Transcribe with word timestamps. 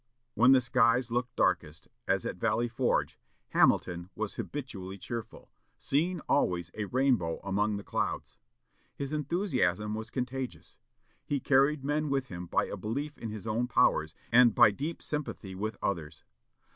When 0.33 0.51
the 0.51 0.61
skies 0.61 1.11
looked 1.11 1.35
darkest, 1.35 1.87
as 2.07 2.25
at 2.25 2.37
Valley 2.37 2.67
Forge, 2.67 3.19
Hamilton 3.49 4.09
was 4.15 4.33
habitually 4.33 4.97
cheerful, 4.97 5.51
seeing 5.77 6.21
always 6.21 6.71
a 6.73 6.85
rainbow 6.85 7.39
among 7.43 7.77
the 7.77 7.83
clouds. 7.83 8.39
His 8.95 9.13
enthusiasm 9.13 9.93
was 9.93 10.09
contagious. 10.09 10.75
He 11.23 11.39
carried 11.39 11.83
men 11.85 12.09
with 12.09 12.29
him 12.29 12.47
by 12.47 12.65
a 12.65 12.77
belief 12.77 13.15
in 13.19 13.29
his 13.29 13.45
own 13.45 13.67
powers, 13.67 14.15
and 14.31 14.55
by 14.55 14.71
deep 14.71 15.03
sympathy 15.03 15.53
with 15.53 15.77
others. 15.83 16.23